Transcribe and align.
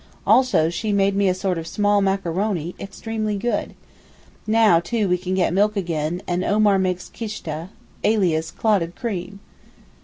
Also 0.25 0.71
she 0.71 0.91
made 0.91 1.15
me 1.15 1.29
a 1.29 1.33
sort 1.35 1.59
of 1.59 1.67
small 1.67 2.01
macaroni, 2.01 2.73
extremely 2.79 3.37
good. 3.37 3.75
Now 4.47 4.79
too 4.79 5.07
we 5.07 5.15
can 5.19 5.35
get 5.35 5.53
milk 5.53 5.77
again, 5.77 6.23
and 6.27 6.43
Omar 6.43 6.79
makes 6.79 7.07
kishta, 7.07 7.69
alias 8.03 8.49
clotted 8.49 8.95
cream. 8.95 9.41